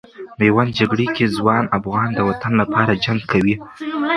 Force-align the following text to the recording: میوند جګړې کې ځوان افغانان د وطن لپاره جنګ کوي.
میوند 0.39 0.69
جګړې 0.79 1.07
کې 1.15 1.25
ځوان 1.37 1.63
افغانان 1.77 2.11
د 2.15 2.19
وطن 2.29 2.53
لپاره 2.61 2.99
جنګ 3.05 3.21
کوي. 3.31 3.55